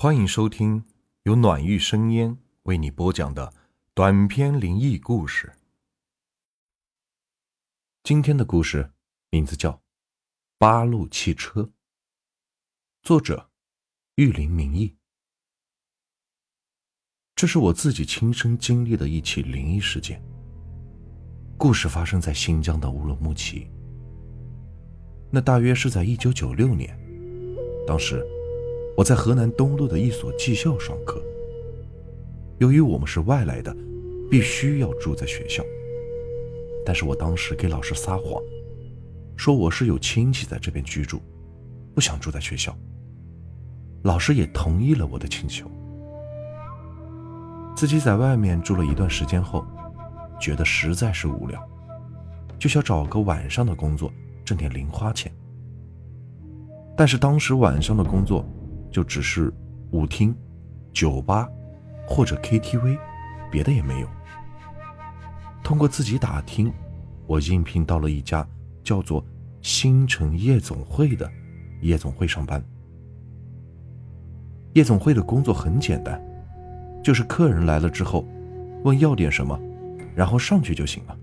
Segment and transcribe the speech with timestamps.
[0.00, 0.84] 欢迎收听
[1.24, 3.52] 由暖玉生烟为你播讲的
[3.94, 5.52] 短篇灵异故事。
[8.04, 8.92] 今天的故事
[9.30, 9.72] 名字叫
[10.56, 11.62] 《八路汽车》，
[13.02, 13.50] 作者
[14.14, 14.94] 玉林明义。
[17.34, 20.22] 这是我自己亲身经历的一起灵异事件。
[21.56, 23.68] 故事发生在新疆的乌鲁木齐，
[25.28, 26.96] 那大约是在一九九六年，
[27.84, 28.24] 当时。
[28.98, 31.22] 我在河南东路的一所技校上课。
[32.58, 33.72] 由于我们是外来的，
[34.28, 35.62] 必须要住在学校。
[36.84, 38.42] 但是我当时给老师撒谎，
[39.36, 41.20] 说我是有亲戚在这边居住，
[41.94, 42.76] 不想住在学校。
[44.02, 45.70] 老师也同意了我的请求。
[47.76, 49.64] 自己在外面住了一段时间后，
[50.40, 51.64] 觉得实在是无聊，
[52.58, 54.12] 就想找个晚上的工作
[54.44, 55.32] 挣点零花钱。
[56.96, 58.44] 但是当时晚上的工作。
[58.90, 59.52] 就只是
[59.90, 60.34] 舞厅、
[60.92, 61.48] 酒吧
[62.06, 62.98] 或者 KTV，
[63.50, 64.08] 别的也没有。
[65.62, 66.72] 通过自己打听，
[67.26, 68.46] 我应聘到了一家
[68.82, 69.24] 叫做
[69.60, 71.30] “星城夜总会”的
[71.82, 72.62] 夜总会上班。
[74.74, 76.22] 夜总会的工作很简单，
[77.02, 78.24] 就是客人来了之后，
[78.84, 79.58] 问要点什么，
[80.14, 81.16] 然后上去就行了。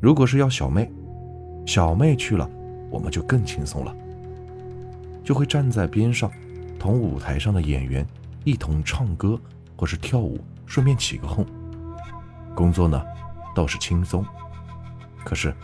[0.00, 0.90] 如果是要小妹，
[1.66, 2.48] 小妹去了，
[2.90, 3.94] 我们就更轻松了。
[5.24, 6.30] 就会站在边上，
[6.78, 8.06] 同舞台上的演员
[8.44, 9.38] 一同唱歌
[9.76, 11.46] 或是跳舞，顺便起个哄。
[12.54, 13.02] 工作呢，
[13.54, 14.24] 倒是轻松，
[15.24, 15.54] 可是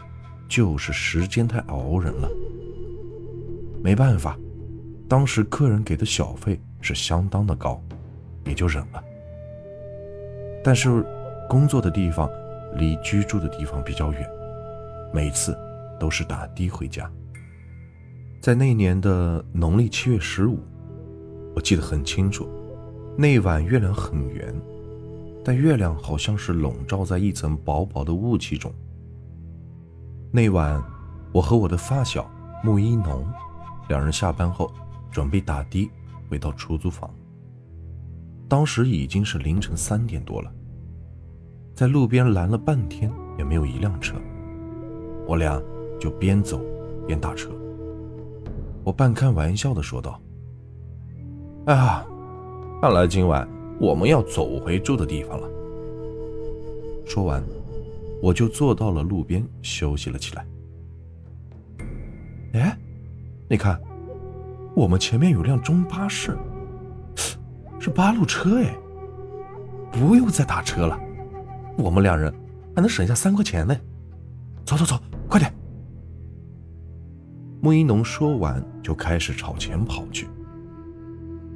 [0.49, 2.29] 就是时间太熬人了。
[3.83, 4.39] 没办法，
[5.09, 7.83] 当时客人给的小费是相当的高，
[8.45, 9.03] 也就忍了。
[10.65, 11.05] 但是
[11.49, 12.29] 工作的地方
[12.75, 14.29] 离居住的地方比较远，
[15.13, 15.57] 每次
[15.99, 17.11] 都是打的回家。
[18.41, 20.61] 在那年的农历七月十五，
[21.57, 22.49] 我记得很清楚，
[23.17, 24.55] 那晚月亮很圆，
[25.45, 28.73] 但月亮好像是笼罩在一层薄薄的雾气中。
[30.31, 30.81] 那晚，
[31.33, 32.31] 我和我的发小
[32.63, 33.27] 木一农
[33.89, 34.73] 两人下班后
[35.11, 35.91] 准备打的
[36.31, 37.13] 回到出租房。
[38.47, 40.53] 当时已经是凌晨三点多了，
[41.75, 44.15] 在路边拦了半天也没有一辆车，
[45.27, 45.61] 我俩
[45.99, 46.61] 就边走
[47.05, 47.51] 边打车。
[48.89, 50.19] 我半开玩笑的说道
[51.69, 52.07] ：“哎呀，
[52.81, 53.47] 看来今晚
[53.79, 55.47] 我们要走回住的地方了。”
[57.05, 57.45] 说完，
[58.23, 60.47] 我就坐到了路边休息了起来。
[62.55, 62.75] 哎，
[63.47, 63.79] 你看，
[64.75, 66.35] 我们前面有辆中巴士，
[67.79, 68.75] 是八路车哎，
[69.93, 70.99] 不用再打车了，
[71.77, 72.33] 我们两人
[72.75, 73.77] 还能省下三块钱呢。
[74.65, 74.99] 走走走，
[75.29, 75.53] 快点！
[77.61, 80.29] 穆一农说完，就开始朝前跑去。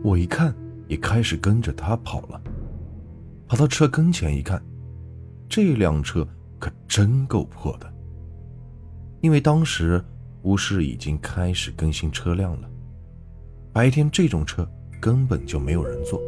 [0.03, 0.53] 我一看，
[0.89, 2.43] 也开始跟着他跑了。
[3.47, 4.61] 跑到车跟前一看，
[5.49, 6.27] 这辆车
[6.59, 7.89] 可真够破的。
[9.21, 10.03] 因为当时
[10.43, 12.69] 乌市已经开始更新车辆了，
[13.73, 14.69] 白天这种车
[15.01, 16.21] 根本就没有人坐。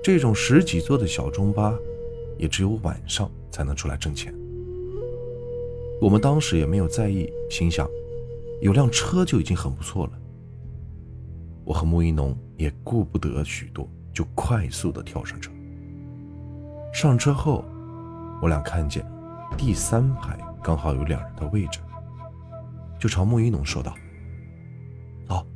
[0.00, 1.76] 这种十几座的小中巴，
[2.38, 4.32] 也只有晚上才能出来挣钱。
[6.00, 7.88] 我们当时也没有在意，心想。
[8.60, 10.12] 有辆车就已经很不错了。
[11.64, 15.52] 我和穆一农也顾不得许多，就快速的跳上车。
[16.92, 17.64] 上车后，
[18.40, 19.04] 我俩看见
[19.56, 21.78] 第三排刚好有两人的位置，
[22.98, 23.94] 就朝穆一农说道
[25.28, 25.46] ：“走，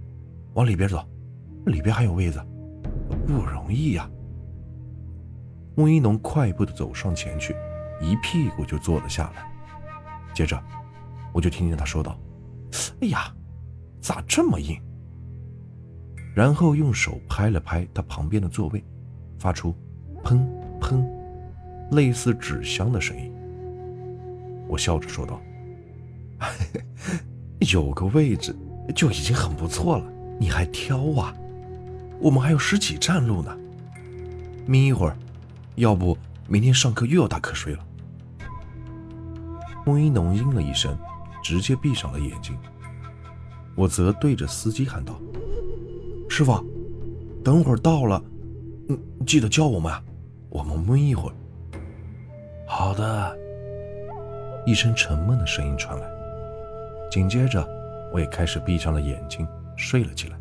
[0.55, 1.03] 往里边走，
[1.67, 2.41] 里边还有位子，
[3.27, 4.09] 不容易呀。”
[5.75, 7.57] 穆一农快步的走上前去，
[8.01, 9.51] 一屁股就坐了下来。
[10.35, 10.63] 接着，
[11.33, 12.17] 我就听见他说道。
[13.01, 13.35] 哎呀，
[14.01, 14.81] 咋这么硬？
[16.35, 18.83] 然后用手拍了拍他旁边的座位，
[19.39, 19.75] 发出
[20.25, 20.41] “砰
[20.81, 21.05] 砰”
[21.93, 23.31] 类似纸箱的声音。
[24.67, 25.39] 我笑着说道
[27.73, 28.57] ：“有个位置
[28.95, 30.11] 就已经很不错了，
[30.41, 31.35] 你还挑啊？
[32.19, 33.55] 我们还有十几站路呢。
[34.65, 35.17] 眯一会儿，
[35.75, 36.17] 要不
[36.49, 37.85] 明天上课又要打瞌睡了。”
[39.85, 40.97] 穆一农应了一声。
[41.43, 42.57] 直接闭上了眼睛，
[43.75, 45.21] 我则对着司机喊道
[46.31, 46.65] ：“师傅，
[47.45, 48.23] 等会儿到了，
[48.89, 49.93] 嗯，记得叫我们，
[50.49, 51.35] 我们闷一会儿。”
[52.67, 53.39] 好的。
[54.65, 56.07] 一声沉闷的声音传来，
[57.11, 57.67] 紧接着
[58.13, 59.45] 我也开始闭上了眼睛，
[59.77, 60.39] 睡了起来。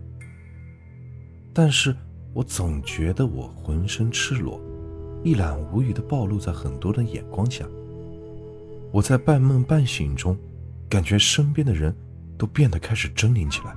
[1.51, 1.95] 但是
[2.31, 4.62] 我总觉得我浑身赤裸，
[5.24, 7.65] 一览无余的暴露在很多人眼光下。
[8.92, 10.38] 我在半梦半醒中。
[10.92, 11.96] 感觉身边的人
[12.38, 13.74] 都变得开始狰狞起来，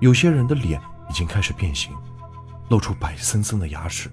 [0.00, 1.92] 有些人的脸已经开始变形，
[2.68, 4.10] 露出白森森的牙齿，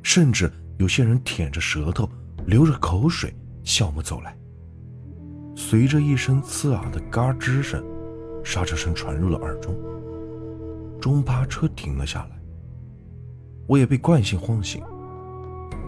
[0.00, 0.48] 甚至
[0.78, 2.08] 有些人舔着舌头，
[2.46, 3.34] 流着口水
[3.64, 4.38] 向我们走来。
[5.56, 7.84] 随着一声刺耳的嘎吱声，
[8.44, 9.74] 刹车声传入了耳中。
[11.00, 12.40] 中巴车停了下来，
[13.66, 14.84] 我也被惯性晃醒。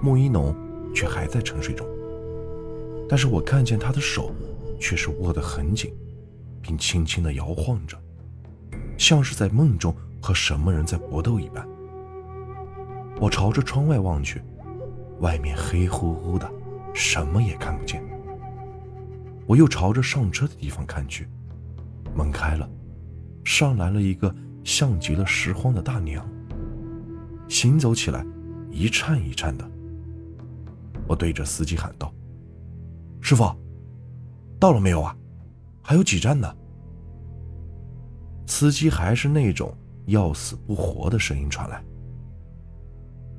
[0.02, 0.52] 穆一农
[0.92, 1.86] 却还在沉睡中，
[3.08, 4.34] 但是我看见他的手
[4.78, 5.92] 却是握得很紧，
[6.60, 7.96] 并轻轻地摇晃着，
[8.96, 11.66] 像是在梦中和什么人在搏斗一般。
[13.20, 14.40] 我朝着窗外望去，
[15.20, 16.48] 外面黑乎乎的，
[16.94, 18.02] 什么也看不见。
[19.46, 21.26] 我又朝着上车的地方看去，
[22.14, 22.68] 门开了，
[23.44, 26.28] 上来了一个像极了拾荒的大娘，
[27.48, 28.24] 行走起来
[28.70, 29.68] 一颤一颤的。
[31.08, 32.12] 我对着司机喊道
[33.20, 33.50] ：“师傅，
[34.58, 35.16] 到了没有啊？
[35.82, 36.54] 还有几站呢？”
[38.46, 39.72] 司机还是那种
[40.06, 41.82] 要死不活的声音传来：“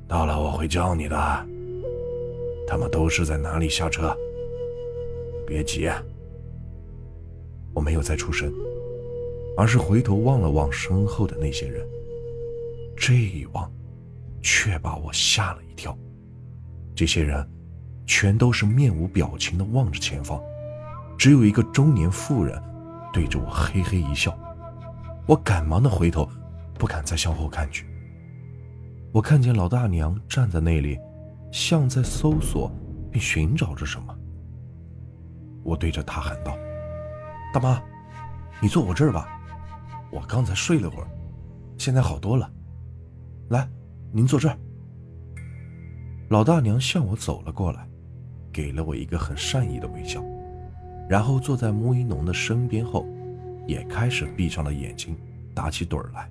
[0.08, 1.16] 到了，我会叫你的。
[2.68, 4.16] 他们都是在哪里下车？
[5.46, 5.90] 别急。”
[7.74, 8.54] 我没有再出声，
[9.58, 11.86] 而是回头望了望身后的那些人。
[12.96, 13.72] 这一望，
[14.42, 15.98] 却把我吓了一跳。
[16.96, 17.48] 这些人。
[18.12, 20.42] 全都是面无表情的望着前方，
[21.20, 22.58] 只有一个中年妇人
[23.12, 24.34] 对着我嘿嘿一笑。
[25.28, 26.26] 我赶忙的回头，
[26.76, 27.86] 不敢再向后看去。
[29.12, 30.98] 我看见老大娘站在那里，
[31.52, 32.72] 像在搜索
[33.12, 34.16] 并寻找着什么。
[35.62, 36.58] 我对着她喊道
[37.54, 37.84] ：“大妈，
[38.62, 39.28] 你坐我这儿吧，
[40.10, 41.08] 我刚才睡了会儿，
[41.78, 42.50] 现在好多了。
[43.50, 43.70] 来，
[44.14, 44.58] 您坐这儿。”
[46.32, 47.86] 老大娘向我走了过来。
[48.52, 50.24] 给了我一个很善意的微笑，
[51.10, 53.04] 然后坐在穆一农的身边后，
[53.66, 55.18] 也开始闭上了眼睛，
[55.56, 56.30] 打起盹来。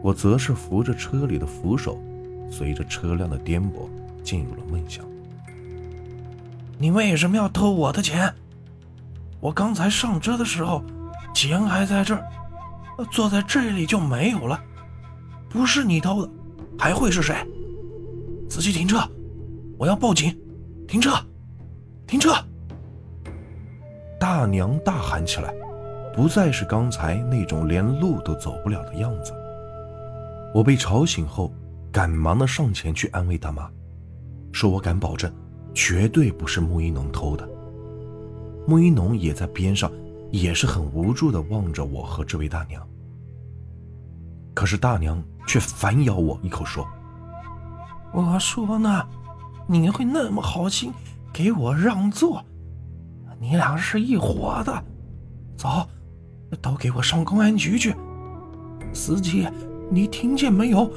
[0.00, 2.00] 我则是扶着车里的扶手，
[2.48, 3.88] 随着车辆的颠簸
[4.22, 5.04] 进入了梦乡。
[6.78, 8.32] 你为什么要偷我的钱？
[9.40, 10.84] 我刚才上车的时候，
[11.34, 12.24] 钱还在这儿，
[13.10, 14.62] 坐在这里就没有了。
[15.48, 16.32] 不是你偷的，
[16.78, 17.34] 还会是谁？
[18.48, 18.98] 司机停车，
[19.76, 20.32] 我要报警。
[20.86, 21.10] 停车！
[22.06, 22.32] 停车！
[24.22, 25.52] 大娘大喊起来，
[26.14, 29.34] 不再是刚才那种连路都走不了的样子。
[30.54, 31.52] 我被吵醒后，
[31.90, 33.68] 赶忙的上前去安慰大妈，
[34.52, 35.28] 说我敢保证，
[35.74, 37.48] 绝对不是穆一农偷的。
[38.64, 39.90] 穆一农也在边上，
[40.30, 42.80] 也是很无助的望着我和这位大娘。
[44.54, 46.86] 可是大娘却反咬我一口说
[48.14, 49.04] ：“我说呢。”
[49.66, 50.92] 你会那么好心
[51.32, 52.44] 给我让座？
[53.42, 54.84] 你俩是一伙的，
[55.56, 55.84] 走，
[56.60, 57.92] 都给我上公安局去！
[58.92, 59.48] 司机，
[59.90, 60.88] 你听见没有？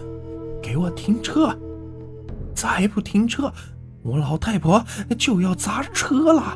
[0.61, 1.57] 给我停车！
[2.53, 3.51] 再不停车，
[4.03, 4.85] 我老太婆
[5.17, 6.55] 就要砸车了。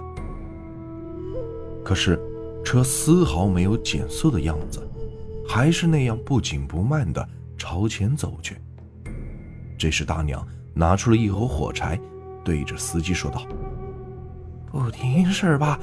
[1.83, 2.19] 可是，
[2.63, 4.87] 车丝毫没有减速的样子，
[5.47, 7.27] 还是那样不紧不慢的
[7.57, 8.57] 朝前走去。
[9.75, 10.47] 这时，大娘。
[10.71, 11.99] 拿出了一盒火柴，
[12.45, 13.41] 对着司机说道
[14.71, 15.79] ：“不停是吧？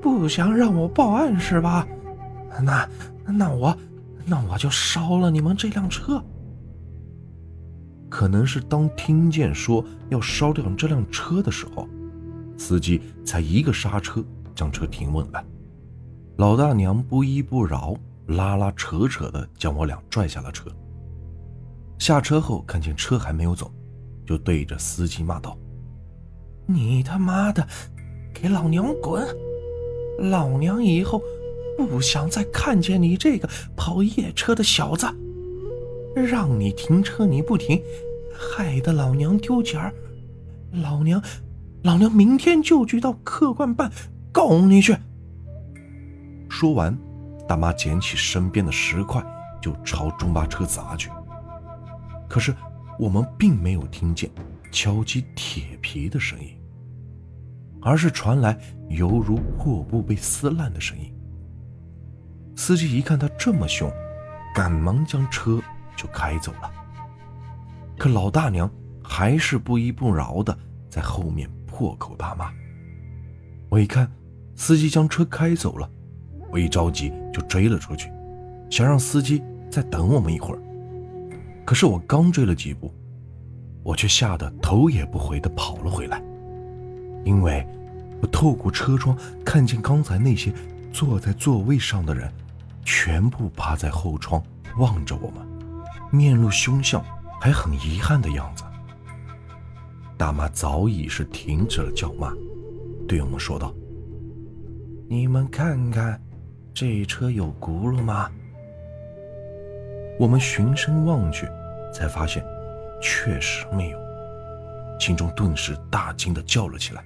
[0.00, 1.86] 不想让我报案是吧？
[2.62, 2.88] 那
[3.26, 3.76] 那我
[4.24, 6.22] 那我就烧了你们这辆车。”
[8.08, 11.88] 可能是当听见说要烧掉这辆车的时候，
[12.56, 14.22] 司机才一个刹车
[14.54, 15.44] 将车停稳了。
[16.36, 17.96] 老大娘不依不饶，
[18.28, 20.70] 拉拉扯扯的将我俩拽下了车。
[21.98, 23.72] 下车后看见车还没有走。
[24.26, 25.54] 就对着司机骂道
[26.64, 27.68] ：“你他妈的，
[28.34, 29.24] 给老娘滚！
[30.18, 31.22] 老娘以后
[31.78, 35.06] 不想再看见你这个跑夜车的小子！
[36.14, 37.80] 让你停车你不停，
[38.36, 39.94] 害得老娘丢钱儿！
[40.72, 41.22] 老娘，
[41.82, 43.90] 老娘明天就去到客官办
[44.30, 44.96] 告你去！”
[46.50, 46.94] 说完，
[47.48, 49.24] 大妈捡起身边的石块
[49.62, 51.08] 就朝中巴车砸去。
[52.28, 52.54] 可是。
[52.96, 54.30] 我们并没有听见
[54.70, 56.56] 敲击铁皮的声音，
[57.84, 61.14] 而是传来犹如破布被撕烂的声音。
[62.56, 63.92] 司机一看他这么凶，
[64.54, 65.60] 赶忙将车
[65.94, 66.70] 就开走了。
[67.98, 68.68] 可老大娘
[69.02, 70.56] 还是不依不饶的
[70.88, 72.50] 在后面破口大骂。
[73.68, 74.10] 我一看
[74.56, 75.88] 司机将车开走了，
[76.50, 78.10] 我一着急就追了出去，
[78.70, 80.60] 想让司机再等我们一会儿。
[81.66, 82.92] 可是我刚追了几步，
[83.82, 86.22] 我却吓得头也不回的跑了回来，
[87.24, 87.66] 因为
[88.20, 90.52] 我透过车窗看见刚才那些
[90.92, 92.30] 坐在座位上的人，
[92.84, 94.42] 全部趴在后窗
[94.78, 95.46] 望着我们，
[96.10, 97.04] 面露凶相，
[97.40, 98.64] 还很遗憾的样子。
[100.16, 102.32] 大妈早已是停止了叫骂，
[103.08, 103.74] 对我们说道
[105.08, 106.20] ：“你们看看，
[106.72, 108.30] 这车有轱辘吗？”
[110.18, 111.48] 我们循声望去，
[111.92, 112.44] 才发现
[113.02, 113.98] 确实没有，
[115.00, 117.02] 心中顿时大惊的叫了起来：“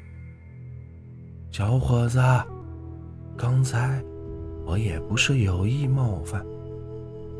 [1.50, 2.20] 小伙子，
[3.36, 4.02] 刚才
[4.64, 6.44] 我也不是有意冒犯。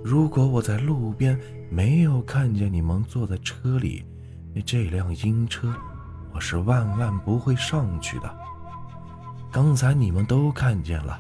[0.03, 1.39] 如果我在路边
[1.71, 4.05] 没有看见你们坐在车里，
[4.55, 5.73] 那这辆阴车
[6.35, 8.39] 我是万万不会上去的。
[9.53, 11.19] 刚才你们都看见了，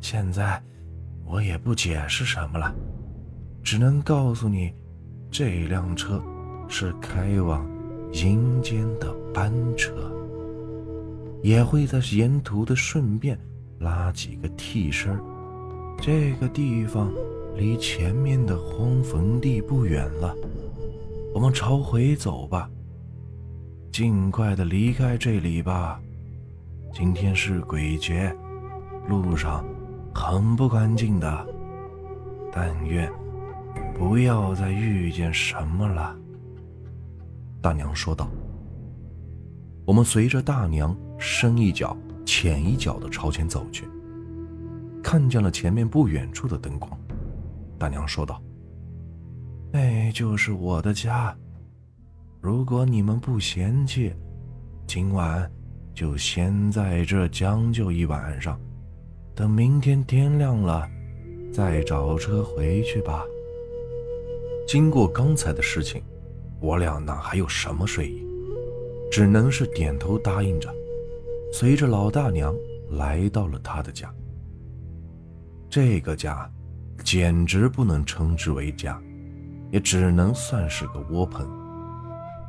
[0.00, 0.62] 现在
[1.24, 2.74] 我也不解释什么了。”
[3.62, 4.74] 只能告诉你，
[5.30, 6.22] 这辆车
[6.66, 7.64] 是开往
[8.12, 10.10] 阴间的班车，
[11.42, 13.38] 也会在沿途的顺便
[13.78, 15.18] 拉几个替身。
[16.00, 17.12] 这个地方
[17.56, 20.34] 离前面的荒坟地不远了，
[21.34, 22.70] 我们朝回走吧，
[23.92, 26.00] 尽快的离开这里吧。
[26.92, 28.34] 今天是鬼节，
[29.08, 29.64] 路上
[30.14, 31.46] 很不干净的，
[32.52, 33.10] 但愿。
[33.94, 36.16] 不要再遇见什么了，
[37.60, 38.30] 大娘说道。
[39.84, 43.86] 我们随着大娘深一脚浅一脚的朝前走去，
[45.02, 46.90] 看见了前面不远处的灯光。
[47.78, 48.42] 大娘说道
[49.70, 51.36] ：“那就是我的家。
[52.40, 54.14] 如果你们不嫌弃，
[54.86, 55.48] 今晚
[55.94, 58.58] 就先在这将就一晚上，
[59.34, 60.88] 等明天天亮了，
[61.52, 63.22] 再找车回去吧。”
[64.66, 66.02] 经过刚才的事情，
[66.60, 68.26] 我俩哪还有什么睡意，
[69.10, 70.74] 只能是点头答应着，
[71.52, 72.54] 随着老大娘
[72.90, 74.12] 来到了她的家。
[75.68, 76.50] 这个家，
[77.04, 79.00] 简直不能称之为家，
[79.70, 81.48] 也只能算是个窝棚。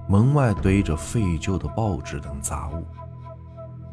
[0.08, 2.86] 门外堆着废旧的报纸等杂物。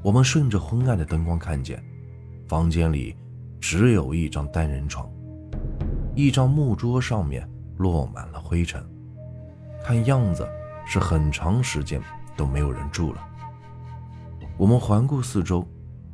[0.02, 1.82] 我们顺着昏暗的灯光看见，
[2.46, 3.16] 房间里
[3.60, 5.10] 只有一张单人床，
[6.14, 7.48] 一张木桌上面。
[7.78, 8.84] 落满了灰尘，
[9.84, 10.44] 看样子
[10.84, 12.02] 是很长时间
[12.36, 13.24] 都没有人住了。
[14.58, 15.64] 我们环顾四周，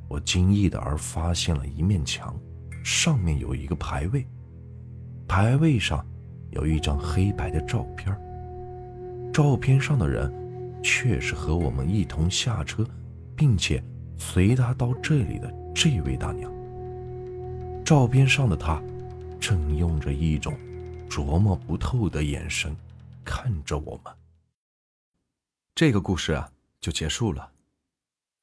[0.07, 2.39] 我惊异的而发现了一面墙，
[2.85, 4.27] 上面有一个牌位，
[5.27, 6.07] 牌位上
[6.51, 8.15] 有一张黑白的照片，
[9.33, 10.31] 照片上的人
[10.83, 12.87] 却是和我们一同下车，
[13.35, 13.83] 并且
[14.19, 16.53] 随他到这里的这位大娘。
[17.83, 18.83] 照片上的她，
[19.41, 20.55] 正用着一种。
[21.09, 22.75] 琢磨不透的眼神
[23.25, 24.13] 看着我们。
[25.75, 27.54] 这个故事啊，就结束了。